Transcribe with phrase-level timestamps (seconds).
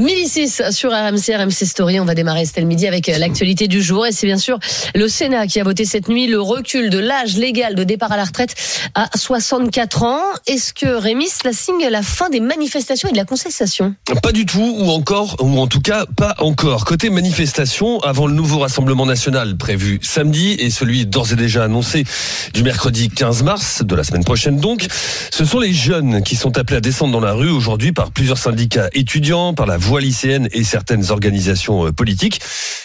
[0.00, 2.00] Midi 6 sur RMC, RMC Story.
[2.00, 4.06] On va démarrer Estelle Midi avec euh, l'actualité du jour.
[4.06, 4.58] Et c'est bien sûr
[4.94, 8.16] le Sénat qui a voté cette nuit le recul de l'âge légal de départ à
[8.16, 8.54] la retraite
[8.94, 10.20] à 64 ans.
[10.46, 13.94] Est-ce que Rémi, cela signe la fin des manifestations et de la contestation?
[14.22, 16.84] Pas du tout, ou encore, ou en tout cas pas encore.
[16.84, 22.04] Côté manifestation, avant le nouveau Rassemblement national prévu samedi et celui d'ores et déjà annoncé
[22.52, 24.86] du mercredi 15 mars, de la semaine prochaine donc,
[25.30, 28.38] ce sont les jeunes qui sont appelés à descendre dans la rue aujourd'hui par plusieurs
[28.38, 32.40] syndicats étudiants, par la voie lycéenne et certaines organisations euh, politiques.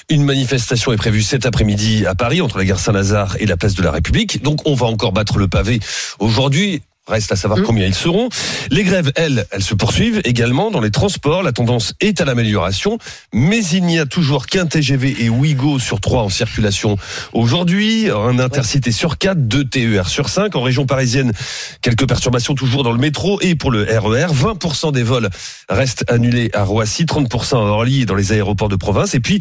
[0.10, 3.74] Une manifestation est prévue cet après-midi à Paris entre la gare Saint-Lazare et la place
[3.74, 4.44] de la République.
[4.44, 5.80] Donc on va encore battre le pavé
[6.20, 6.84] aujourd'hui.
[7.12, 7.64] Reste à savoir Mmh.
[7.64, 8.30] combien ils seront.
[8.70, 11.44] Les grèves, elles, elles se poursuivent également dans les transports.
[11.44, 12.98] La tendance est à l'amélioration,
[13.34, 16.98] mais il n'y a toujours qu'un TGV et Ouigo sur trois en circulation
[17.34, 20.56] aujourd'hui, un intercité sur quatre, deux TER sur cinq.
[20.56, 21.34] En région parisienne,
[21.82, 24.28] quelques perturbations toujours dans le métro et pour le E RER.
[24.34, 25.30] 20% des vols
[25.70, 29.14] restent annulés à Roissy, 30% à Orly et dans les aéroports de province.
[29.14, 29.40] Et puis,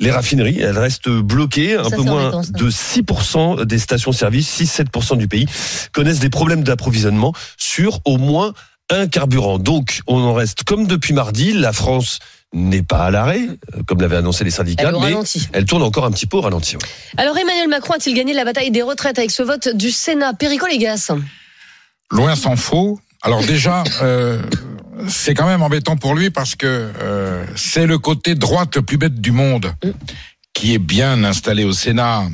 [0.00, 1.76] les raffineries, elles restent bloquées.
[1.76, 5.46] Un Ça, peu moins de 6% des stations-service, 6-7% du pays
[5.92, 7.09] connaissent des problèmes d'approvisionnement
[7.56, 8.52] sur au moins
[8.90, 9.58] un carburant.
[9.58, 11.52] Donc, on en reste comme depuis mardi.
[11.52, 12.18] La France
[12.52, 13.42] n'est pas à l'arrêt,
[13.76, 15.48] euh, comme l'avaient annoncé les syndicats, Elle est au mais ralenti.
[15.52, 16.74] elle tourne encore un petit peu au ralenti.
[16.76, 16.82] ouais.
[17.16, 20.34] Alors Emmanuel Macron a-t-il gagné la bataille des retraites avec ce vote du Sénat?
[20.34, 21.12] Perico Légas
[22.10, 22.98] Loin s'en faut.
[23.22, 24.42] Alors déjà, euh,
[25.06, 28.96] c'est quand même embêtant pour lui parce que euh, c'est le côté droite le plus
[28.96, 29.72] bête du monde
[30.60, 32.24] qui est bien installé au Sénat.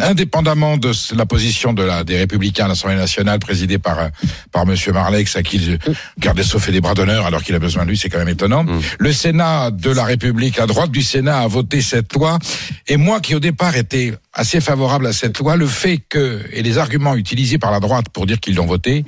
[0.00, 4.08] Indépendamment de la position de la, des Républicains à l'Assemblée nationale, présidée par
[4.52, 5.78] par Monsieur Marlex, à qui le
[6.20, 8.28] garde des fait des bras d'honneur alors qu'il a besoin de lui, c'est quand même
[8.28, 8.64] étonnant.
[9.00, 12.38] Le Sénat de la République, la droite du Sénat a voté cette loi,
[12.86, 16.62] et moi qui au départ était assez favorable à cette loi, le fait que et
[16.62, 19.04] les arguments utilisés par la droite pour dire qu'ils l'ont voté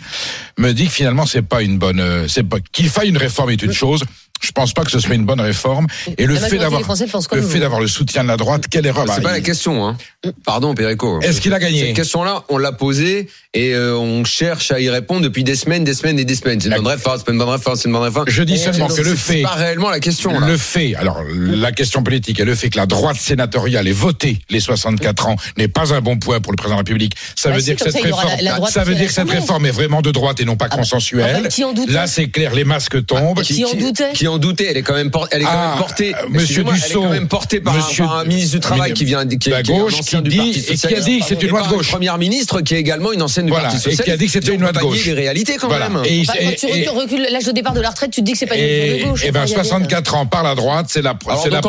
[0.59, 3.51] me dit que finalement c'est pas une bonne, euh, c'est pas qu'il faille une réforme
[3.51, 4.03] est une chose.
[4.41, 5.87] Je pense pas que ce soit une bonne réforme.
[6.19, 7.49] Et le fait d'avoir le vous.
[7.49, 9.97] fait d'avoir le soutien de la droite, quelle erreur C'est Bah, pas la question, hein.
[10.45, 11.21] Pardon, Perico.
[11.21, 14.89] Est-ce qu'il a gagné Cette question-là, on l'a posée et euh, on cherche à y
[14.91, 16.61] répondre depuis des semaines, des semaines et des semaines.
[16.61, 18.25] C'est une bonne réforme, c'est pas une bonne réforme, c'est une bonne réforme.
[18.29, 20.39] Je dis Et seulement que le c'est fait- pas réellement la question.
[20.39, 20.47] Là.
[20.47, 24.39] Le fait, alors la question politique et le fait que la droite sénatoriale ait voté
[24.51, 27.15] les 64 ans n'est pas un bon point pour le président de la République.
[27.37, 29.07] Ça Bah veut si, dire que cette ça, la- réforme, la droite ça veut dire
[29.07, 31.37] que cette réforme est vraiment de droite et non pas bah, consensuelle.
[31.41, 33.43] enfin, qui en doutait Là, c'est clair, les masques tombent.
[33.43, 35.69] Qui en doutait Qui en doutait Elle est quand même, por- elle est quand Ah,
[35.71, 36.15] même portée.
[36.15, 38.53] euh, Monsieur excusez-moi, Elle est Dussault, quand même portée par, un- Monsieur- par un ministre
[38.55, 40.51] du travail qui vient, qui, qui la est un gauche ancien qui du dit- Parti
[40.51, 41.07] et qui a socialiste.
[41.09, 41.91] dit que c'est une loi de gauche.
[41.91, 44.19] Première ministre qui est également une ancienne du Voilà, Parti et qui a socialiste.
[44.21, 45.05] dit que c'était une loi de gauche.
[45.07, 45.89] les réalités quand Voilà.
[45.89, 46.03] même.
[46.05, 48.27] Et, Enfin, et- quand tu et- recules l'âge de départ de la retraite, tu te
[48.27, 49.25] dis que c'est pas une mesure de gauche.
[49.25, 51.61] et ben y a- 64 ans par la droite, c'est la c'est la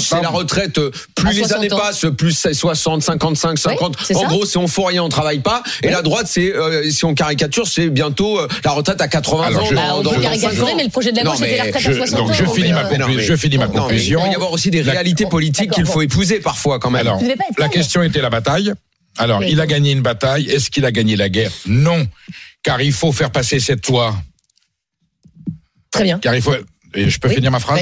[0.00, 0.78] c'est la retraite.
[0.78, 3.96] euh, Plus les 60 années passent, plus c'est 60, 55, 50.
[4.04, 5.62] c'est en gros, c'est on fout rien, on travaille pas.
[5.82, 9.62] Et la droite, c'est, euh, si on caricature, c'est bientôt la retraite à 80 Alors,
[9.62, 9.66] ans.
[9.68, 11.64] je- dans- Bah, on peut 25 caricaturer, mais le projet de la gauche, c'était la
[11.64, 13.06] retraite je- à 60 donc, je finis ma conclusion.
[13.08, 14.18] Non, mais- je finis ma non, mais conclusion.
[14.20, 17.00] Il doit y avoir aussi des La- réalités politiques qu'il faut épouser parfois quand même.
[17.06, 17.20] Alors,
[17.58, 18.72] la question était la bataille.
[19.16, 19.48] Alors, Oui.
[19.50, 20.48] il a gagné une bataille.
[20.48, 21.50] Est-ce qu'il a gagné la guerre?
[21.66, 22.06] Non,
[22.62, 24.14] car il faut faire passer cette loi.
[25.90, 26.18] Très bien.
[26.18, 26.54] Car il faut.
[26.94, 27.34] et je peux Oui.
[27.34, 27.80] finir ma phrase?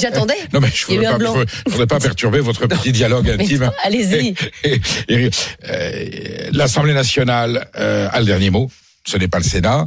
[0.00, 0.34] J'attendais.
[0.52, 3.70] Non, mais je eu voudrais un pas, perturber votre petit dialogue intime.
[3.84, 4.34] Allez-y.
[5.68, 8.70] Euh, L'Assemblée nationale euh, a le dernier mot.
[9.06, 9.86] Ce n'est pas le Sénat.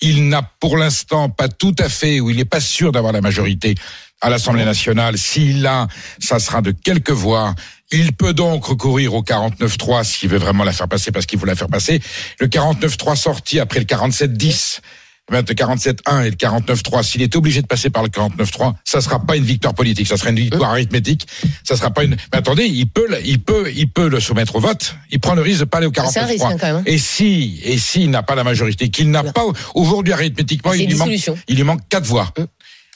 [0.00, 3.20] Il n'a pour l'instant pas tout à fait, ou il n'est pas sûr d'avoir la
[3.20, 3.74] majorité
[4.20, 5.18] à l'Assemblée nationale.
[5.18, 5.88] S'il l'a,
[6.18, 7.54] ça sera de quelques voix.
[7.90, 11.46] Il peut donc recourir au 49-3 s'il veut vraiment la faire passer, parce qu'il veut
[11.46, 12.00] la faire passer.
[12.38, 14.80] Le 49-3 sorti après le 47-10.
[15.30, 18.74] Eh ben, Le 47-1 et le 49-3, s'il est obligé de passer par le 49-3,
[18.84, 21.26] ça sera pas une victoire politique, ça sera une victoire arithmétique,
[21.64, 22.16] ça sera pas une.
[22.32, 24.94] Mais attendez, il peut, il peut, il peut le soumettre au vote.
[25.10, 26.10] Il prend le risque de pas aller au 49-3.
[26.12, 26.82] C'est un risque, hein, hein.
[26.86, 30.96] Et si, et s'il n'a pas la majorité, qu'il n'a pas aujourd'hui arithmétiquement, il lui
[30.96, 31.10] manque,
[31.48, 32.32] il lui manque quatre voix.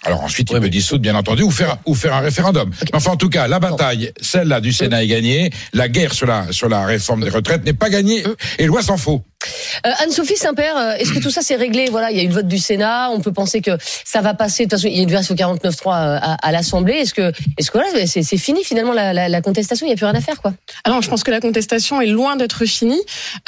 [0.05, 2.71] Alors ensuite, il peut dissoudre, bien entendu, ou faire, ou faire un référendum.
[2.93, 5.51] Enfin, en tout cas, la bataille, celle-là du Sénat est gagnée.
[5.73, 8.23] La guerre sur la, sur la réforme des retraites n'est pas gagnée.
[8.59, 9.23] Et loi s'en faut.
[9.87, 11.89] Euh, Anne-Sophie Saint-Père, euh, est-ce que tout ça c'est réglé?
[11.91, 13.73] Voilà, il y a eu le vote du Sénat, on peut penser que
[14.05, 14.65] ça va passer.
[14.65, 16.95] De toute façon, il y a une version 49.3 euh, à, à l'Assemblée.
[16.95, 19.85] Est-ce que, est-ce que voilà, c'est, c'est fini finalement la, la, la contestation?
[19.87, 20.55] Il n'y a plus rien à faire, quoi.
[20.85, 23.01] Alors, je pense que la contestation est loin d'être finie.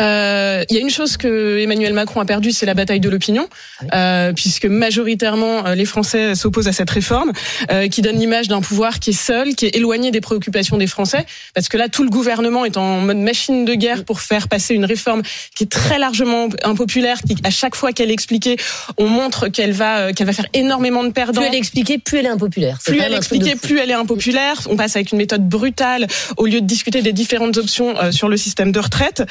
[0.03, 3.09] Euh, Il y a une chose que Emmanuel Macron a perdue, c'est la bataille de
[3.09, 3.49] l'opinion,
[3.95, 7.33] euh, puisque majoritairement les Français s'opposent à cette réforme,
[7.73, 10.87] euh, qui donne l'image d'un pouvoir qui est seul, qui est éloigné des préoccupations des
[10.87, 14.47] Français, parce que là, tout le gouvernement est en mode machine de guerre pour faire
[14.47, 15.23] passer une réforme
[15.57, 18.57] qui est très largement impopulaire, qui à chaque fois qu'elle est expliquée,
[18.97, 21.41] on montre qu'elle va euh, qu'elle va faire énormément de perdants.
[21.41, 22.79] Plus elle est expliquée, plus elle est impopulaire.
[22.85, 24.57] Plus elle est expliquée, plus elle est impopulaire.
[24.71, 26.07] On passe avec une méthode brutale
[26.37, 29.23] au lieu de discuter des différentes options euh, sur le système de retraite.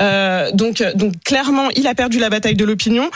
[0.00, 3.10] Euh, donc, donc clairement, il a perdu la bataille de l'opinion.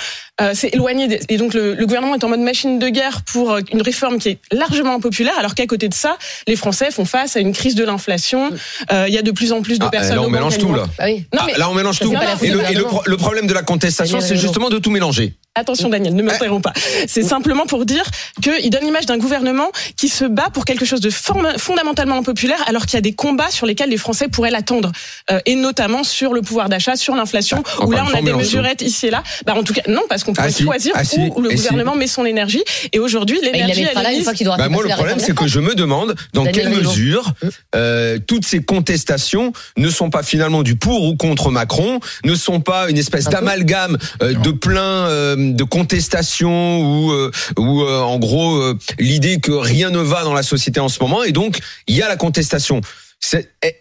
[0.54, 3.48] C'est éloigné des- et donc le, le gouvernement est en mode machine de guerre pour
[3.50, 6.17] euh, une réforme qui est largement impopulaire, alors qu'à côté de ça,
[6.47, 8.50] les Français font face à une crise de l'inflation.
[8.93, 10.17] Euh, Il y a de plus en plus de Ah, personnes.
[10.17, 10.85] là, on au mélange tout, là.
[10.99, 11.25] Ah oui.
[11.33, 12.12] Non, Ah, mais là, on mélange tout.
[12.12, 12.89] Et, le, et le gouvernement.
[12.89, 15.35] pro- le problème de la contestation, c'est justement de tout mélanger.
[15.55, 16.73] Attention Daniel, ne m'interromps pas.
[17.09, 18.05] C'est simplement pour dire
[18.41, 22.87] qu'il donne l'image d'un gouvernement qui se bat pour quelque chose de fondamentalement impopulaire alors
[22.87, 24.93] qu'il y a des combats sur lesquels les Français pourraient l'attendre.
[25.33, 28.31] Euh, et notamment sur le pouvoir d'achat, sur l'inflation, Ah, où là on a des
[28.31, 28.37] tout.
[28.37, 29.25] mesurettes ici et là.
[29.47, 30.62] Bah, en tout cas, non, parce qu'on pourrait Ah, si.
[30.62, 31.19] choisir Ah, si.
[31.35, 31.56] où le si.
[31.56, 32.62] gouvernement met son énergie.
[32.93, 35.49] Et aujourd'hui, Bah, il l'énergie, une mise aura Bah, fait moi, le problème, c'est que
[35.49, 37.33] je me demande dans Daniel quelle mesure
[37.75, 42.61] euh, toutes ces contestations ne sont pas finalement du pour ou contre Macron, ne sont
[42.61, 48.19] pas une espèce d'amalgame euh, de plein euh, de contestations ou euh, ou euh, en
[48.19, 51.61] gros euh, l'idée que rien ne va dans la société en ce moment et donc
[51.87, 52.81] il y a la contestation.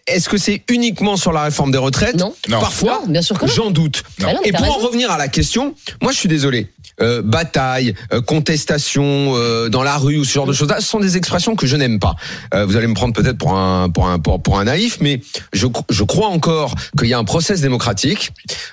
[0.07, 2.34] Est-ce que c'est uniquement sur la réforme des retraites Non.
[2.50, 2.60] Non.
[2.60, 3.51] Parfois, Non, bien sûr que non.
[3.51, 4.04] j'en doute.
[4.19, 6.68] Bah non, Et pour en revenir à la question, moi je suis désolé.
[7.00, 11.00] Euh, bataille, euh, contestation euh, dans la rue ou ce genre de choses-là, ce sont
[11.00, 12.16] des expressions que je n'aime pas.
[12.56, 15.22] Euh, vous allez me prendre peut-être pour un pour un pour, pour un naïf, mais
[15.54, 18.31] je je crois encore qu'il y a un process démocratique.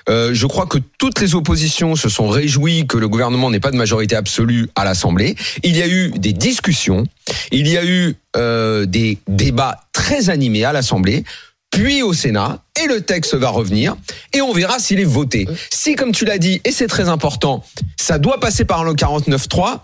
[0.09, 3.69] Euh, je crois que toutes les oppositions se sont réjouies que le gouvernement n'ait pas
[3.71, 5.35] de majorité absolue à l'Assemblée.
[5.61, 7.03] Il y a eu des discussions,
[7.51, 11.23] il y a eu euh, des débats très animés à l'Assemblée
[11.71, 13.97] puis au Sénat, et le texte va revenir,
[14.31, 15.45] et on verra s'il est voté.
[15.73, 17.65] Si, comme tu l'as dit, et c'est très important,
[17.97, 19.81] ça doit passer par le 49.3,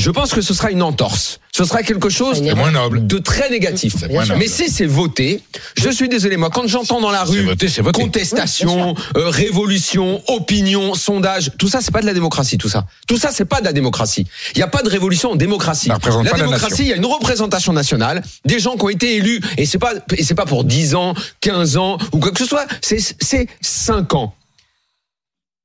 [0.00, 1.40] je pense que ce sera une entorse.
[1.52, 3.06] Ce sera quelque chose moins noble.
[3.06, 3.94] de très négatif.
[3.98, 4.38] C'est moins noble.
[4.38, 5.42] Mais si c'est voté,
[5.76, 8.00] je suis désolé, moi, quand j'entends dans la rue voté, c'est voté.
[8.00, 12.86] contestation, euh, révolution, opinion, sondage, tout ça, c'est pas de la démocratie, tout ça.
[13.06, 14.26] Tout ça, c'est pas de la démocratie.
[14.54, 15.88] Il n'y a pas de révolution en démocratie.
[15.88, 19.40] Pas la démocratie, il y a une représentation nationale, des gens qui ont été élus,
[19.58, 22.46] et c'est pas, et c'est pas pour 10 ans, 15 ans, ou quoi que ce
[22.46, 24.34] soit, c'est, c'est 5 ans.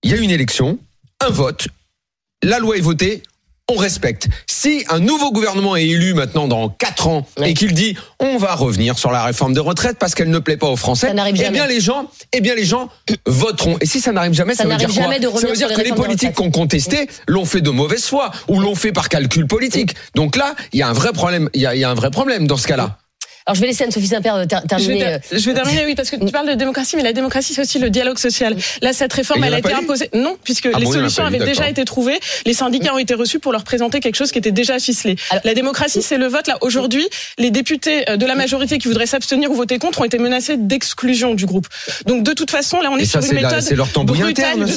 [0.04, 0.78] Il y a une élection,
[1.22, 1.68] un vote,
[2.44, 3.24] la loi est votée,
[3.72, 4.28] on respecte.
[4.48, 7.52] Si un nouveau gouvernement est élu maintenant dans 4 ans Ouais.
[7.52, 10.58] et qu'il dit on va revenir sur la réforme des retraites parce qu'elle ne plaît
[10.58, 11.50] pas aux Français, eh jamais.
[11.52, 12.90] bien les gens, eh bien les gens
[13.26, 13.78] voteront.
[13.82, 15.56] Et si ça n'arrive jamais, Ça ça, veut dire quoi jamais de Ça revenir veut
[15.58, 18.92] dire sur que les politiques qu'on contesté l'ont fait de mauvaise foi ou l'ont fait
[18.92, 19.96] par calcul politique.
[20.14, 21.50] Donc là, il y a un vrai problème.
[21.54, 23.00] Il y a, il y a un vrai problème dans ce cas-là.
[23.48, 25.00] Alors je vais laisser Anne-Sophie Saint-Père euh, ter- Je vais, terminer.
[25.00, 27.62] ter- je vais terminer, oui, parce que tu parles de démocratie, mais la démocratie, c'est
[27.62, 28.56] aussi le dialogue social.
[28.82, 30.10] Là, cette réforme, elle a a été imposée.
[30.16, 32.20] Non, puisque Ah les bon, solutions avaient déjà été trouvées.
[32.48, 35.16] Les syndicats ont été reçus pour leur présenter quelque chose qui était déjà ficelé.
[35.30, 36.48] Alors- la démocratie, c'est le vote.
[36.48, 37.08] Là, aujourd'hui,
[37.38, 40.58] les députés euh, de la majorité qui voudraient s'abstenir ou voter contre ont été menacés
[40.58, 41.68] d'exclusion du groupe.
[42.08, 44.24] Donc, de toute façon, là, on est ça, sur une la- méthode c'est leur tambouille
[44.24, 44.68] interne,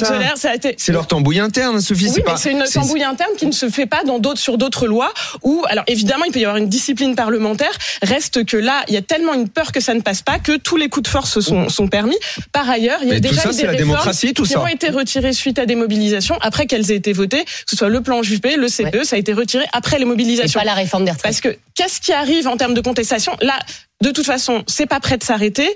[0.53, 2.05] été, C'est leur tambouille interne, Sophie.
[2.05, 2.37] oui, c'est mais pas.
[2.37, 5.11] c'est une tambouille interne qui ne se fait pas dans d'autres, sur d'autres lois
[5.41, 7.71] où, alors évidemment, il peut y avoir une discipline parlementaire.
[8.03, 10.57] Reste que là, il y a tellement une peur que ça ne passe pas que
[10.57, 12.17] tous les coups de force sont, sont permis.
[12.51, 14.53] Par ailleurs, il y a Mais déjà ça, eu des la réformes démocratie, tout qui
[14.53, 14.61] ça.
[14.61, 17.89] ont été retirées suite à des mobilisations après qu'elles aient été votées, que ce soit
[17.89, 20.59] le plan Juppé, le CPE, ça a été retiré après les mobilisations.
[20.59, 21.23] pas la réforme des retraites.
[21.23, 23.35] Parce que qu'est-ce qui arrive en termes de contestation?
[23.41, 23.57] Là,
[24.01, 25.67] de toute façon, c'est pas prêt de s'arrêter.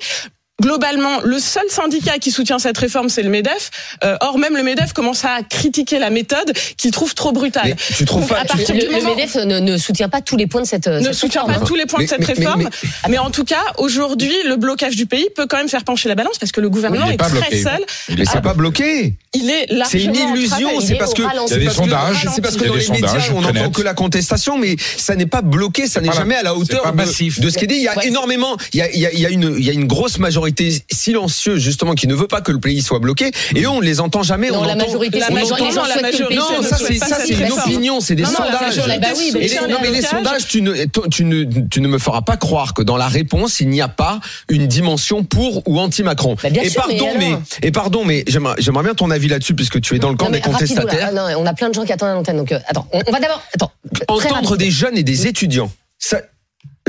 [0.62, 3.72] Globalement, le seul syndicat qui soutient cette réforme, c'est le MEDEF.
[4.04, 7.70] Euh, or, même le MEDEF commence à critiquer la méthode qu'il trouve trop brutale.
[7.70, 9.78] Mais tu trouves Donc, pas à tu- partir le, du le moment- MEDEF ne, ne
[9.78, 10.88] soutient pas tous les points de cette.
[10.88, 12.70] ne cette soutient réforme, pas tous les points Mais- de cette mais- mais- réforme,
[13.04, 16.08] mais- mais, en tout cas, aujourd'hui, le blocage du pays peut quand même faire pencher
[16.08, 17.64] la balance parce que le gouvernement Il n'est est pas très bloqué.
[17.64, 17.86] seul.
[18.16, 19.16] Mais c'est pas bloqué.
[19.34, 20.70] Il est C'est largement une illusion.
[20.80, 21.54] Il C'est est parce que ralenti.
[21.56, 23.42] Il y a des c'est parce sondages, C'est parce il que dans les médias, on
[23.42, 25.88] n'entend que la contestation, mais ça n'est pas bloqué.
[25.88, 27.40] Ça n'est jamais à la c'est hauteur pas de, massif.
[27.40, 27.76] de ce qui est dit.
[27.78, 28.56] Il y a énormément.
[28.72, 30.43] Il il il il y a une grosse majorité
[30.92, 33.32] silencieuse justement qui ne veut pas que le pays soit bloqué.
[33.56, 34.50] Et eux, on ne les entend jamais.
[34.50, 37.34] Non, on la entend- majorité, La majorité, non, la majorité Non, ça c'est ça c'est
[37.34, 38.62] une opinion, c'est des Non, non, sondages.
[38.78, 40.74] majorité Bah oui, mais les- non mais les sondages, tu ne,
[41.10, 43.88] tu ne, tu ne me feras pas croire que dans la réponse il n'y a
[43.88, 44.20] pas
[44.50, 46.36] une dimension pour ou anti Macron.
[46.42, 49.28] Bah, et sûr, mais pardon, mais, alors et pardon, mais j'aimerais, j'aimerais bien ton avis
[49.28, 50.52] là-dessus puisque tu es dans le camp Non, mais des là.
[50.54, 51.14] contestataires.
[51.14, 52.38] Non, on a plein de gens qui attendent à l'antenne.
[52.38, 53.42] Donc, euh, attends, on, on va d'abord.
[53.54, 53.72] Attends.
[54.08, 55.72] Entendre des jeunes et des étudiants.
[56.00, 56.22] Ça,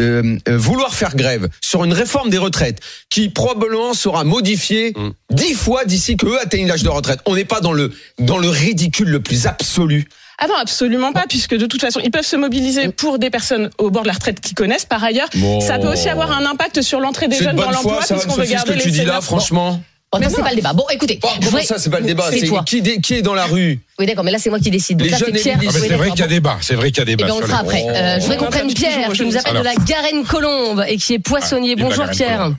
[0.00, 5.10] euh, euh, vouloir faire grève sur une réforme des retraites qui probablement sera modifiée Mm.
[5.30, 7.20] dix fois d'ici qu'eux atteignent l'âge de retraite.
[7.26, 10.06] On n'est pas dans le dans le ridicule le plus absolu.
[10.38, 13.70] Ah non, absolument pas, puisque de toute façon, ils peuvent se mobiliser pour des personnes
[13.78, 14.84] au bord de la retraite qui connaissent.
[14.84, 15.60] Par ailleurs, Bon.
[15.60, 18.48] ça peut aussi avoir un impact sur l'entrée des jeunes dans l'emploi, puisqu'on veut Sophie,
[18.48, 19.80] ce garder que les tu dis là, franchement.
[20.14, 20.72] Bon, Mais c'est pas le débat.
[20.72, 21.18] Bon, écoutez.
[21.22, 22.30] Oh, comment vais- ça, c'est pas le débat?
[22.30, 23.80] C'est qui, dé- qui est dans la rue?
[23.98, 24.98] Oui, d'accord, mais là, c'est moi qui décide.
[24.98, 25.58] Donc Les là, c'est jeunes et Pierre.
[25.60, 26.32] Ah, c'est vrai qu'il y a bon.
[26.34, 26.56] débat.
[26.60, 27.26] C'est vrai qu'il y a Eh débat.
[27.26, 27.84] ben, on le fera après.
[27.88, 28.50] Euh, je voudrais qu'on Oh.
[28.50, 31.74] prenne Pierre, qui nous appelle de la Garenne Colombe et qui est poissonnier.
[31.76, 32.52] Bonjour Pierre.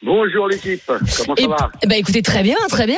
[0.00, 1.70] Bonjour l'équipe, comment ça Et- va?
[1.86, 2.96] Bah écoutez, très bien, très bien.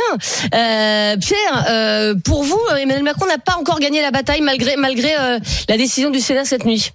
[0.55, 5.15] Euh, Pierre, euh, pour vous, Emmanuel Macron n'a pas encore gagné la bataille malgré malgré
[5.19, 5.39] euh,
[5.69, 6.91] la décision du Sénat cette nuit.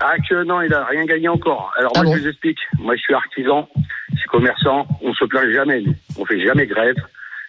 [0.00, 1.72] Ah que non, il a rien gagné encore.
[1.78, 3.68] Alors Ah moi bon je vous explique, moi je suis artisan,
[4.12, 5.94] je suis commerçant, on se plaint jamais, nous.
[6.18, 6.96] on fait jamais grève.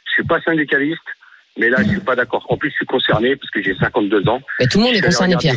[0.05, 1.00] Je suis pas syndicaliste,
[1.58, 2.46] mais là je suis pas d'accord.
[2.50, 4.41] En plus je suis concerné parce que j'ai 52 ans.
[4.60, 5.36] Mais tout le monde est concerné.
[5.38, 5.55] Pierre.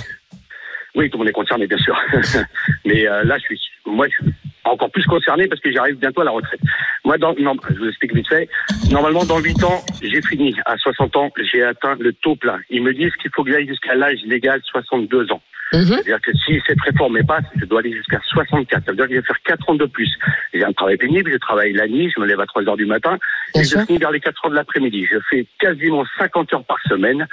[0.94, 2.00] Oui, tout le monde est concerné, bien sûr.
[2.84, 4.34] Mais euh, là, je suis, moi, je suis
[4.64, 6.60] encore plus concerné parce que j'arrive bientôt à la retraite.
[7.04, 8.48] Moi, dans, non, je vous explique vite fait.
[8.90, 10.56] Normalement, dans 8 ans, j'ai fini.
[10.64, 12.60] À 60 ans, j'ai atteint le taux plein.
[12.70, 15.42] Ils me disent qu'il faut que j'aille jusqu'à l'âge légal 62 ans.
[15.72, 15.84] Mhm.
[15.86, 18.84] C'est-à-dire que si cette réforme est passe, je dois aller jusqu'à 64.
[18.84, 20.08] Ça veut dire que je vais faire 4 ans de plus.
[20.54, 22.86] J'ai un travail pénible, je travaille la nuit, je me lève à 3 heures du
[22.86, 23.18] matin
[23.54, 25.06] Bien et je finis vers les 4 heures de l'après-midi.
[25.10, 27.26] Je fais quasiment 50 heures par semaine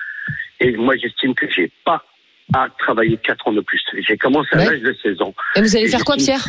[0.59, 2.03] et moi, j'estime que j'ai pas
[2.53, 3.81] à travailler 4 ans de plus.
[4.07, 4.65] J'ai commencé à Ouais.
[4.65, 5.33] l'âge de 16 ans.
[5.55, 6.43] Et vous allez Et faire quoi, Pierre?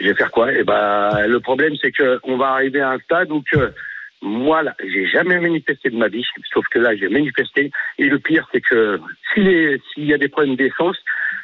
[0.00, 0.52] Je vais faire quoi?
[0.52, 3.72] Eh ben, le problème, c'est que on va arriver à un stade où que
[4.20, 7.70] moi, là, j'ai jamais manifesté de ma vie, sauf que là, j'ai manifesté.
[7.98, 9.00] Et le pire, c'est que
[9.32, 10.96] s'il s'il y a des problèmes d'essence,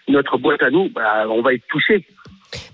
[0.08, 2.04] notre boîte à nous, bah, on va être touché.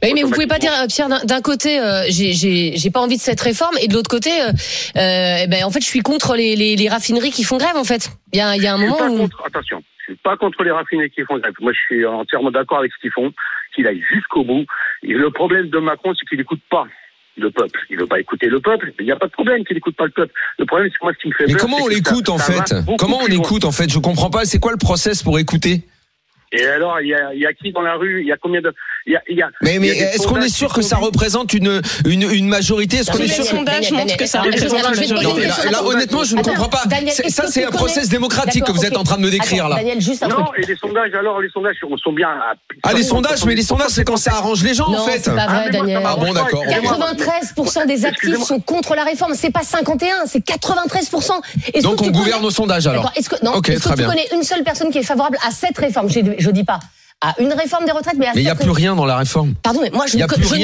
[0.02, 3.16] Bah Oui, mais vous pouvez pas dire, euh, Pierre, d'un- côté, euh, j'ai- pas envie
[3.16, 4.48] de cette réforme, et de l'autre côté, euh,
[4.96, 7.76] euh, eh ben, en fait, je suis contre les, les, les raffineries qui font grève,
[7.76, 8.10] en fait.
[8.32, 9.16] Il y a, y a un Je suis moment pas où...
[9.18, 11.54] contre, attention, je suis pas contre les raffinés qui font grève.
[11.60, 13.32] Moi, je suis entièrement d'accord avec ce qu'ils font,
[13.74, 14.64] qu'il aille jusqu'au bout.
[15.02, 16.86] Et le problème de Macron, c'est qu'il n'écoute pas
[17.36, 17.80] le peuple.
[17.90, 18.92] Il veut pas écouter le peuple.
[18.98, 20.32] Il n'y a pas de problème qu'il n'écoute pas le peuple.
[20.58, 22.38] Le problème, c'est que moi, ce qui me fait Mais peur, comment on l'écoute en
[22.38, 22.74] fait?
[22.98, 23.44] Comment on plus loin.
[23.44, 23.90] écoute en fait?
[23.90, 24.44] Je comprends pas.
[24.44, 25.84] C'est quoi le process pour écouter?
[26.52, 28.20] Et alors, il y a, il y a qui dans la rue?
[28.20, 28.74] Il y a combien de
[29.06, 32.22] y a, il y a, Mais, est-ce qu'on est sûr que ça représente une, une,
[32.30, 32.98] une majorité?
[32.98, 33.56] Est-ce qu'on est sûr les que...
[33.56, 35.48] sondages Daniel, montrent que ça représente une majorité.
[35.70, 36.82] là, honnêtement, je ne comprends pas.
[37.28, 39.76] Ça, c'est un process démocratique que vous êtes en train de me décrire là.
[40.28, 42.54] Non, et les sondages, alors, les sondages sont bien à.
[42.82, 45.20] Ah, les sondages, mais les sondages, c'est quand ça arrange les gens en Non, fait.
[45.20, 46.02] c'est pas Ah, vrai, Daniel.
[46.04, 46.64] Ah bon, d'accord.
[46.64, 49.34] 93% des actifs sont contre la réforme.
[49.34, 51.32] C'est pas 51, c'est 93%.
[51.74, 53.12] Est-ce Donc on gouverne au sondage alors.
[53.16, 55.38] Est-ce que, non, Ok, est-ce que très tu connais une seule personne qui est favorable
[55.46, 56.08] à cette réforme?
[56.08, 56.80] Je, je dis pas
[57.22, 59.16] à une réforme des retraites, mais à Mais il n'y a plus rien dans la
[59.18, 59.54] réforme.
[59.62, 60.58] Pardon, mais moi je ne co- je ne-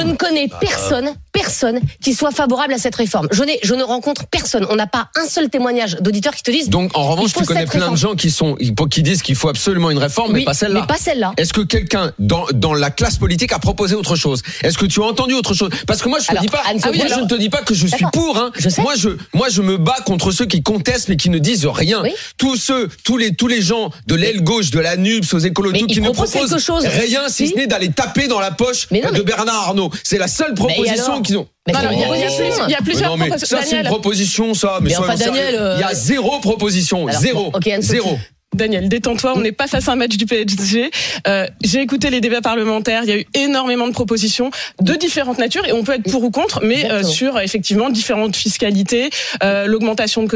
[0.16, 3.28] connais personne, personne qui soit favorable à cette réforme.
[3.32, 4.66] Je, ne rencontre personne.
[4.70, 6.68] On n'a pas un seul témoignage d'auditeurs qui te disent.
[6.68, 7.94] Donc en revanche, tu connais plein réforme.
[7.94, 8.56] de gens qui sont
[8.90, 10.80] qui disent qu'il faut absolument une réforme, mais pas celle-là.
[10.82, 11.32] Mais pas celle-là.
[11.36, 14.42] Est-ce que quelqu'un dans, dans la classe politique a proposé autre chose?
[14.62, 15.70] Est-ce que tu as entendu autre chose?
[15.86, 17.48] Parce que moi je te Alors, dis pas, Anne-Sophie, moi je alors- ne te dis
[17.48, 18.36] pas que je suis pour.
[18.38, 18.50] Hein.
[18.58, 18.68] Je.
[18.80, 22.02] Moi je moi je me bats contre ceux qui contestent mais qui ne disent rien.
[22.02, 22.10] Oui.
[22.36, 25.72] Tous ceux, tous les tous les gens de l'aile gauche, de la NUPS, aux écolos,
[25.72, 26.84] qui ne proposent chose.
[26.86, 27.52] rien si Si.
[27.52, 29.90] ce n'est d'aller taper dans la poche Mais non, de mais- Bernard Arnault.
[30.04, 31.46] C'est la seule proposition qu'ils ont.
[31.66, 32.44] Mais Non, c'est non, une il y a- il y a proposition.
[32.44, 33.56] plus- il y a Mais plusieurs non, mais propositions.
[33.58, 34.78] ça c'est une Daniel, proposition, ça.
[34.80, 35.60] Mais, Mais soyons enfin, Daniel, sérieux.
[35.62, 38.00] euh, il y a zéro proposition, Alors, zéro, bon, ok, Anne-Sophie.
[38.02, 38.18] zéro.
[38.54, 40.90] Daniel, détends-toi, on n'est pas face à un match du PSG.
[41.26, 45.38] Euh, J'ai écouté les débats parlementaires, il y a eu énormément de propositions de différentes
[45.38, 49.08] natures et on peut être pour ou contre, mais euh, sur effectivement différentes fiscalités,
[49.42, 50.28] euh, l'augmentation de,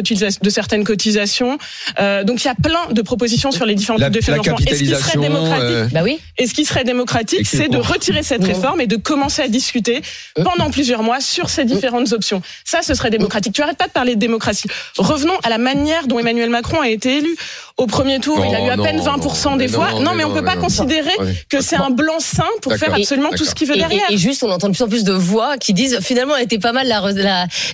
[0.42, 1.58] de certaines cotisations.
[1.98, 4.56] Euh, donc il y a plein de propositions sur les différents La, types de financement.
[4.66, 5.20] Et ce qui serait capitalisation.
[5.20, 6.18] démocratique, euh, Bah oui.
[6.38, 10.00] et ce qui serait démocratique, c'est de retirer cette réforme et de commencer à discuter
[10.42, 12.40] pendant plusieurs mois sur ces différentes options.
[12.64, 13.52] Ça, ce serait démocratique.
[13.52, 14.68] Tu arrêtes pas de parler de démocratie.
[14.96, 17.36] Revenons à la manière dont Emmanuel Macron a été élu.
[17.76, 19.92] Au premier tour, il a eu à Non, peine non, 20% non, des voix.
[19.92, 20.62] non, mais mais on non, peut mais pas non.
[20.62, 21.34] considérer Ouais.
[21.50, 24.10] que c'est un blanc-seing pour faire absolument tout ce qu'il veut derrière.
[24.10, 26.44] et- et juste, on entend de plus en plus de voix qui disent finalement, elle
[26.44, 27.00] était pas mal la,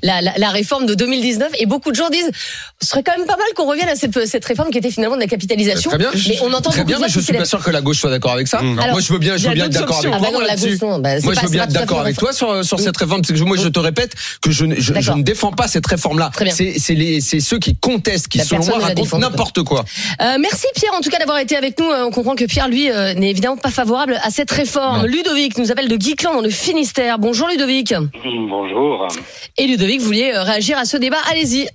[0.02, 1.50] la, la, réforme de 2019.
[1.58, 2.30] Et beaucoup de gens disent,
[2.80, 5.16] ce serait quand même pas mal qu'on revienne à cette, cette réforme qui était finalement
[5.16, 5.90] de la capitalisation.
[5.90, 6.10] Très bien.
[6.28, 8.32] Mais on entend Très bien, mais je suis pas sûr que la gauche soit d'accord
[8.32, 8.58] avec ça.
[8.58, 10.12] Alors, moi, je veux bien, je veux être d'accord avec options.
[10.14, 10.26] Ah toi.
[10.28, 10.98] bah moi.
[11.00, 13.44] Bah, Moi, je veux bien être d'accord avec toi sur, sur cette réforme, parce que
[13.44, 16.30] moi, je te répète que je, ne- ne défends pas cette réforme-là.
[16.50, 19.84] C'est c'est les, c'est ceux qui contestent, qui selon moi ne racontent n'importe quoi.
[20.22, 21.90] Euh, merci Pierre en tout cas d'avoir été avec nous.
[21.90, 25.02] Euh, On comprend que Pierre lui euh, n'est évidemment pas favorable à cette réforme.
[25.02, 25.06] Non.
[25.06, 27.18] Ludovic nous appelle de Guiclan dans le Finistère.
[27.18, 27.92] Bonjour Ludovic.
[28.24, 29.08] Bonjour.
[29.58, 31.66] Et Ludovic, vous vouliez réagir à ce débat Allez-y.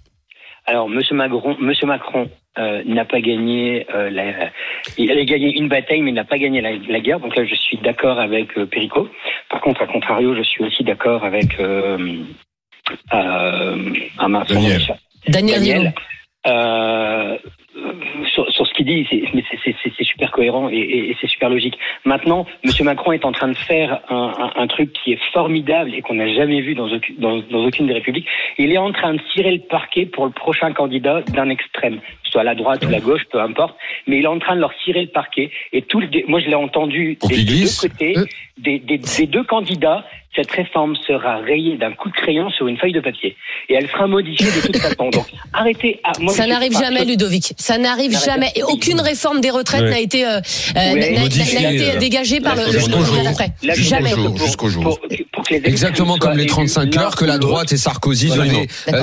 [0.66, 3.86] Alors, Monsieur Macron, Monsieur Macron euh, n'a pas gagné.
[3.94, 4.50] euh, la,
[4.98, 7.20] il a gagné une bataille, mais il n'a pas gagné la, la guerre.
[7.20, 9.10] Donc là, je suis d'accord avec euh, Perico.
[9.50, 11.98] Par contre, à contrario, je suis aussi d'accord avec euh,
[13.13, 14.82] euh, ah Daniel,
[15.27, 15.94] Daniel.
[17.77, 17.91] Euh,
[18.34, 21.10] sur, sur ce qu'il dit, c'est- mais c'est- c'est c'est- c'est super cohérent et, et-
[21.12, 21.77] et c'est super logique.
[22.05, 25.93] Maintenant, Monsieur Macron est en train de faire un, un- un truc qui est formidable
[25.93, 28.25] et qu'on n'a jamais vu dans, aucune- dans, dans aucune des républiques.
[28.57, 32.43] Il est en train de tirer le parquet pour le prochain candidat d'un extrême, soit
[32.43, 33.75] la droite ou la gauche, peu importe.
[34.07, 35.51] Mais il est en train de leur tirer le parquet.
[35.72, 38.25] Et tout le, moi, je l'ai entendu des, des deux côtés, Euh.
[38.57, 40.03] des, des- des deux candidats.
[40.36, 43.36] Cette réforme sera rayée d'un coup de crayon sur une feuille de papier
[43.69, 45.10] et elle sera modifiée de toute façon.
[45.10, 46.00] Donc, arrêtez.
[46.03, 47.53] à- moi, Ça n'arrive jamais, je- Ludovic.
[47.67, 48.50] Ça n'arrive jamais.
[48.55, 49.89] Et aucune réforme des retraites Ouais.
[49.89, 50.39] n'a été, euh, euh,
[50.75, 50.95] Ouais.
[50.95, 52.89] n'a- n'a- Modifiée, n'a été euh, dégagée par le, jour.
[53.29, 53.51] après.
[53.75, 54.12] Jamais.
[54.38, 54.83] jusqu'au jour.
[54.83, 55.00] Pour,
[55.33, 57.77] pour que les Exactement comme les soient élus 35 l'un heures que la droite et
[57.77, 58.45] Sarkozy Voilà,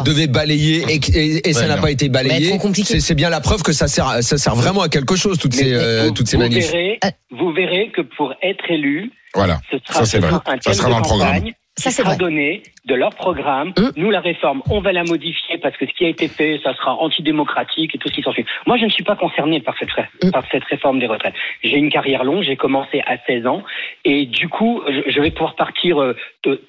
[0.04, 2.59] devaient, euh, balayer et, et- et ça n'a pas été balayé.
[2.85, 5.54] C'est c'est bien la preuve que ça sert, ça sert vraiment à quelque chose toutes
[5.56, 6.71] Mais ces, euh, vous, toutes ces vous manifs.
[6.71, 6.99] verrez,
[7.33, 9.61] vous verrez que pour être élu, Voilà.
[9.71, 10.30] ce sera, Ça, c'est ce vrai.
[10.30, 11.44] sera un Ça thème sera de dans le programme.
[11.76, 13.73] Ça, c'est donné de leur programme.
[13.76, 13.90] Hum.
[13.97, 16.73] Nous, la réforme, on va la modifier parce que ce qui a été fait, ça
[16.75, 18.47] sera antidémocratique et tout ce qui s'ensuit.
[18.66, 19.90] Moi, je ne suis pas concerné par cette,
[20.23, 20.31] Hum.
[20.31, 21.35] par cette réforme des retraites.
[21.62, 23.62] J'ai une carrière longue, j'ai commencé à 16 ans
[24.04, 26.16] et du coup, je, vais pouvoir partir euh,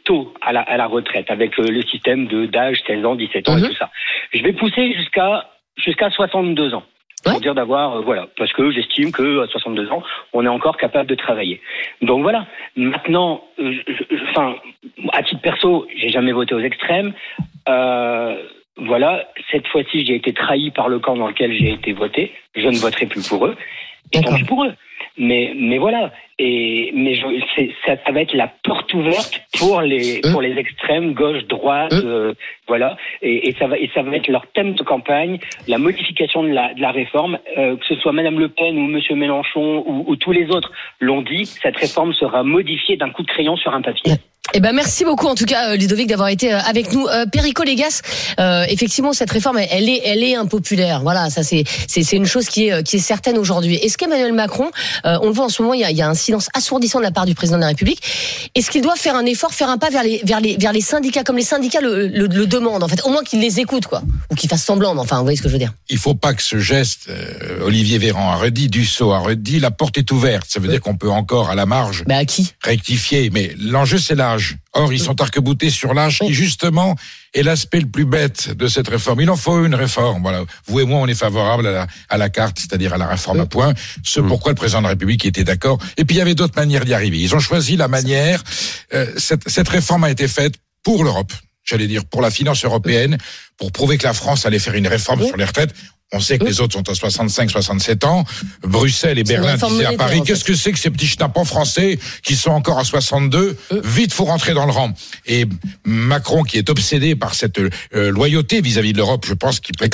[0.03, 3.49] tôt à la, à la retraite avec euh, le système de d'âge 16 ans, 17
[3.49, 3.91] ans et tout ça.
[4.33, 6.83] Je vais pousser jusqu'à jusqu'à 62 ans.
[7.25, 7.31] Ouais.
[7.31, 10.03] Pour dire d'avoir, euh, voilà, parce que j'estime que à 62 ans,
[10.33, 11.59] on est encore capable de travailler.
[12.01, 12.45] Donc voilà.
[12.75, 13.73] Maintenant, euh,
[14.29, 14.55] enfin,
[15.11, 17.13] à titre perso, j'ai jamais voté aux extrêmes.
[17.67, 18.35] Euh,
[18.77, 22.31] voilà, cette fois-ci, j'ai été trahi par le camp dans lequel j'ai été voté.
[22.55, 23.55] Je ne voterai plus pour eux.
[24.11, 24.73] Et tant pis pour eux.
[25.17, 26.11] Mais, mais voilà.
[26.39, 30.31] Et mais je, c'est- ça, ça va être la porte ouverte pour les Euh.
[30.31, 32.31] pour les extrêmes, gauche, droite, Euh.
[32.31, 32.33] euh,
[32.67, 32.97] voilà.
[33.21, 36.49] Et, et ça va et ça va être leur thème de campagne, la modification de
[36.49, 40.03] la de la réforme, euh, que ce soit Madame Le Pen ou Monsieur Mélenchon ou,
[40.07, 41.45] ou tous les autres l'ont dit.
[41.45, 44.13] Cette réforme sera modifiée d'un coup de crayon sur un papier.
[44.53, 47.07] Eh ben merci beaucoup en tout cas euh, Ludovic d'avoir été euh, avec nous.
[47.07, 48.01] Euh, Perico Légas,
[48.39, 51.01] euh, effectivement cette réforme elle, est elle est impopulaire.
[51.01, 53.75] Voilà, ça c'est c'est une chose qui est qui est certaine aujourd'hui.
[53.75, 54.69] Est-ce qu'Emmanuel Macron,
[55.05, 56.47] euh, on le voit en ce moment, il y a, il y a un silence
[56.53, 57.99] assourdissant de la part du président de la République.
[58.53, 60.81] Est-ce qu'il doit faire un effort, faire un pas vers les vers les vers les
[60.81, 63.87] syndicats comme les syndicats le, le, le demandent en fait, au moins qu'il les écoute
[63.87, 64.93] quoi, ou qu'il fasse semblant.
[64.93, 65.73] mais Enfin, vous voyez ce que je veux dire.
[65.89, 67.09] il faut pas que ce geste,
[67.61, 70.45] Olivier Véran a redit, Dussault a redit, la porte est ouverte.
[70.49, 72.53] Ça veut dire qu'on peut encore, à la marge, Bah à qui?
[72.63, 73.29] rectifier.
[73.33, 74.57] Mais l'enjeu, c'est l'âge.
[74.73, 76.95] Or, ils sont arc-boutés sur l'âge, qui justement
[77.33, 79.21] est l'aspect le plus bête de cette réforme.
[79.21, 80.21] Il en faut une réforme.
[80.21, 80.43] Voilà.
[80.67, 83.39] Vous et moi, on est favorable à la, à la carte, c'est-à-dire à la réforme
[83.39, 83.73] à point.
[84.03, 85.77] Ce pourquoi le président de la République était d'accord.
[85.97, 87.19] Et puis, il y avait d'autres manières d'y arriver.
[87.19, 88.43] Ils ont choisi la manière.
[88.93, 91.33] euh, cette, cette réforme a été faite pour l'Europe.
[91.63, 93.17] J'allais dire pour la finance européenne,
[93.57, 95.27] pour prouver que la France allait faire une réforme Oui.
[95.27, 95.73] sur les retraites.
[96.13, 98.23] On sait que les autres sont à 65, 67 ans.
[98.61, 102.35] Bruxelles et Berlin disaient à Paris, qu'est-ce que c'est que ces petits schnappants français qui
[102.35, 103.81] sont encore à 62 Euh.
[103.83, 104.93] Vite, faut rentrer dans le rang.
[105.25, 105.45] Et
[105.83, 109.85] Macron, qui est obsédé par cette euh, loyauté vis-à-vis de l'Europe, je pense qu'il peut
[109.85, 109.89] fait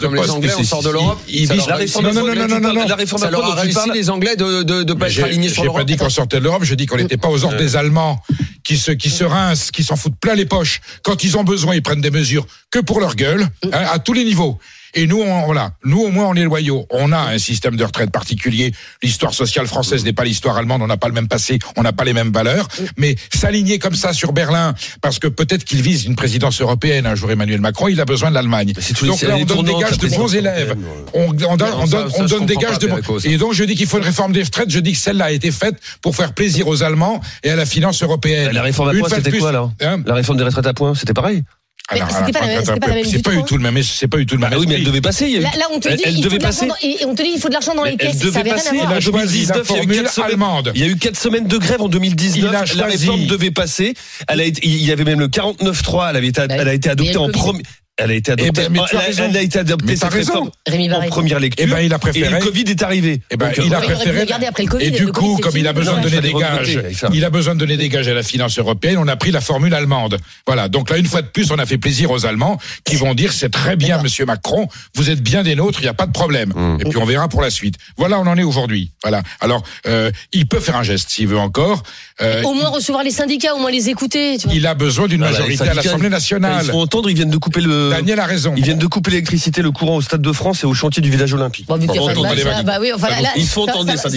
[0.00, 1.18] comme les Anglais, on sort de l'Europe?
[1.28, 3.60] Il vise La réforme non, non, non, non, non, non, la réforme Ça leur a
[3.60, 5.80] réussi les Anglais de de, de pas être j'ai- alignés sur J'ai l'Europe.
[5.80, 8.22] pas dit qu'on sortait de l'Europe, je dis qu'on n'était pas aux ordres des Allemands
[8.64, 10.80] qui se qui se rincent, qui s'en foutent plein les poches.
[11.02, 14.12] Quand ils ont besoin, ils prennent des mesures que pour leur gueule, hein, à tous
[14.12, 14.58] les niveaux.
[14.94, 16.86] Et nous, on, voilà, nous au moins on est loyaux.
[16.90, 18.72] On a un système de retraite particulier.
[19.02, 20.82] L'histoire sociale française n'est pas l'histoire allemande.
[20.82, 22.68] On n'a pas le même passé, on n'a pas les mêmes valeurs.
[22.96, 27.14] Mais s'aligner comme ça sur Berlin, parce que peut-être qu'il vise une présidence européenne un
[27.14, 28.72] jour, Emmanuel Macron, il a besoin de l'Allemagne.
[29.02, 30.76] les- Donc là, on donne des gages de bons élèves.
[31.14, 31.86] On, on donne, on
[32.20, 33.18] on des gages de bons.
[33.24, 34.70] Et donc je dis qu'il faut une réforme des retraites.
[34.70, 37.66] Je dis que celle-là a été faite pour faire plaisir aux Allemands et à la
[37.66, 38.52] finance européenne.
[38.52, 41.14] La réforme à de c'était quoi alors hein La réforme des retraites à points, c'était
[41.14, 41.42] pareil.
[41.90, 44.08] C'était pas la même- c'était pas la même C'est pas du tout le même, c'est
[44.08, 44.50] pas du tout le même.
[44.52, 45.26] Ah oui, mais elle devait passer.
[45.26, 46.66] il y a eu- Là, on te elle, dit elle il faut devait de l'argent
[46.66, 46.86] passer.
[46.86, 48.18] dans- et on te dit il faut de l'argent dans les Elle caisses.
[48.18, 48.76] devait avait rien passer.
[48.76, 50.72] Il a En choisi la 2019, il y a eu formule quatre semaines- allemande.
[50.74, 52.38] Il y a eu quatre semaines de grève en 2019.
[52.38, 53.94] Il a la réforme devait passer.
[54.28, 56.10] Elle a été, il y avait même le 49.3.
[56.10, 57.62] Elle avait été, Bah, elle a été adoptée en premier.
[58.00, 58.48] Elle a été adoptée.
[58.48, 60.50] Eh ben, mais tu as elle, a été adoptée Mais cette raison.
[60.66, 61.66] Rémi en première lecture.
[61.68, 62.30] Eh ben, il a Et préféré.
[62.30, 63.20] le Covid est arrivé.
[63.30, 64.32] Eh ben, Donc, il a pu préféré.
[64.46, 66.80] après le Covid, Et du coup, comme il a besoin de donner des gages,
[67.12, 68.98] il a besoin de donner des gages à la finance européenne.
[68.98, 70.16] On a pris la formule allemande.
[70.46, 70.68] Voilà.
[70.68, 73.32] Donc là, une fois de plus, on a fait plaisir aux Allemands qui vont dire
[73.32, 74.04] c'est très bien, D'accord.
[74.04, 74.68] Monsieur Macron.
[74.94, 75.80] Vous êtes bien des nôtres.
[75.80, 76.52] Il n'y a pas de problème.
[76.54, 76.78] Mmh.
[76.80, 77.74] Et puis on verra pour la suite.
[77.96, 78.92] Voilà, on en est aujourd'hui.
[79.02, 79.22] Voilà.
[79.40, 81.82] Alors, euh, il peut faire un geste s'il veut encore.
[82.20, 84.36] Euh, Au moins recevoir les syndicats, au moins les écouter.
[84.38, 84.56] Tu vois.
[84.56, 86.64] il a besoin d'une Voilà, majorité à l'Assemblée Ils nationale.
[86.64, 87.10] se font entendre.
[87.10, 87.87] Ils viennent de couper le.
[87.90, 88.54] Daniel a raison.
[88.56, 91.10] Ils viennent de couper l'électricité, le courant au Stade de France et au chantier du
[91.10, 91.66] village olympique.
[91.66, 92.00] Bon, Bon, pas ça-
[92.44, 92.64] vacances.
[92.64, 94.08] bah oui, enfin, Ça là, nous- ils se font ça- entendre ça-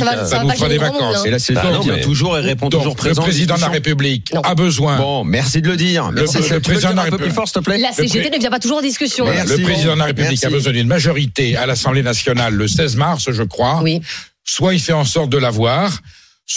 [0.43, 1.17] nous fera des vacances.
[1.17, 1.23] hein.
[1.25, 3.21] Et la CGT Bah non, vient mais- toujours et répond Donc, toujours le présent.
[3.21, 3.67] aux président de la.
[3.69, 4.41] République Non.
[4.41, 4.97] a besoin.
[4.97, 6.12] Bon, merci de le dire.
[6.12, 6.38] Merci.
[6.38, 7.34] le le président de la République.
[7.79, 9.25] La CGT ne vient pas toujours en discussion.
[9.25, 13.25] Le président de la République a besoin d'une majorité à l'Assemblée nationale le 16 mars,
[13.31, 13.79] je crois.
[13.81, 14.01] Oui.
[14.43, 15.99] Soit il fait en sorte de l'avoir,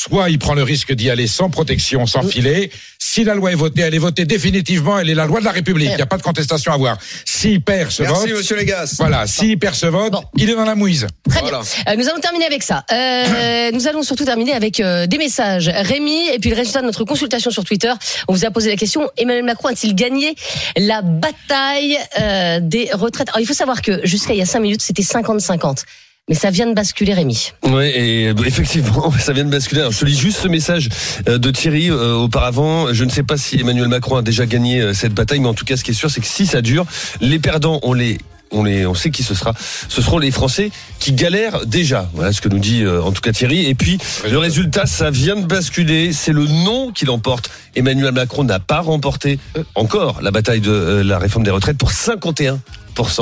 [0.00, 2.70] soit il prend le risque d'y aller sans protection, sans filet.
[2.98, 5.52] Si la loi est votée, elle est votée définitivement, elle est la loi de la
[5.52, 5.90] République.
[5.92, 6.98] Il n'y a pas de contestation à avoir.
[7.24, 8.96] S'il perd ce Merci, vote, monsieur Légas.
[8.98, 10.24] voilà, s'il perd ce vote, Bon.
[10.36, 11.06] il est dans la mouise.
[11.28, 11.60] Très Voilà.
[11.60, 11.92] bien.
[11.92, 12.84] Euh, nous allons terminer avec ça.
[12.90, 15.68] Euh, nous allons surtout terminer avec euh, des messages.
[15.68, 17.92] Rémi, et puis le résultat de notre consultation sur Twitter.
[18.26, 20.34] On vous a posé la question Emmanuel Macron a-t-il gagné
[20.76, 23.28] la bataille euh, des retraites?
[23.28, 25.84] Alors, il faut savoir que jusqu'à il y a 5 minutes, c'était 50-50.
[26.30, 27.52] Mais ça vient de basculer, Rémi.
[27.64, 29.86] Ouais, et euh, effectivement, ça vient de basculer.
[29.90, 30.88] Je te lis juste ce message
[31.28, 32.94] euh, de Thierry euh, auparavant.
[32.94, 35.54] Je ne sais pas si Emmanuel Macron a déjà gagné euh, cette bataille, mais en
[35.54, 36.86] tout cas, ce qui est sûr, c'est que si ça dure,
[37.20, 38.18] les perdants, on les
[38.54, 39.52] on, les, on sait qui ce sera.
[39.88, 42.08] Ce seront les Français qui galèrent déjà.
[42.14, 43.66] Voilà ce que nous dit euh, en tout cas Thierry.
[43.66, 43.98] Et puis
[44.30, 46.12] le résultat, ça vient de basculer.
[46.12, 47.50] C'est le non qui l'emporte.
[47.76, 49.38] Emmanuel Macron n'a pas remporté
[49.74, 52.58] encore la bataille de euh, la réforme des retraites pour 51%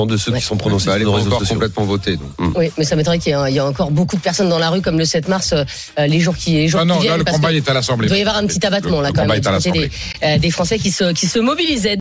[0.06, 0.38] de ceux Ouais.
[0.38, 1.54] qui sont prononcés Bah, sur les réseaux encore sociaux.
[1.54, 2.16] complètement votée.
[2.16, 2.52] donc.
[2.56, 4.82] Oui, mais ça m'étonnerait qu'il y, y ait encore beaucoup de personnes dans la rue
[4.82, 5.64] comme le 7 mars, euh,
[6.06, 7.12] les jours qui, les jours Ah qui non, viennent.
[7.12, 8.06] là, le combat que est à l'Assemblée.
[8.06, 9.56] il doit y avoir un petit abattement là Le quand combat même est à du
[9.56, 9.90] côté l'Assemblée.
[10.20, 11.90] des, euh, des Français qui se, qui se mobilisaient.